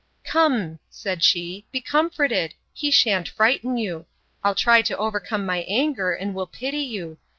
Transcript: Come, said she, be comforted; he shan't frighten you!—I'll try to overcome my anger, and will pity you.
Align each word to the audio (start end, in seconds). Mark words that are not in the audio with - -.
Come, 0.23 0.79
said 0.89 1.21
she, 1.23 1.67
be 1.71 1.79
comforted; 1.79 2.55
he 2.73 2.89
shan't 2.89 3.27
frighten 3.29 3.77
you!—I'll 3.77 4.55
try 4.55 4.81
to 4.81 4.97
overcome 4.97 5.45
my 5.45 5.59
anger, 5.69 6.11
and 6.11 6.33
will 6.33 6.47
pity 6.47 6.81
you. 6.81 7.19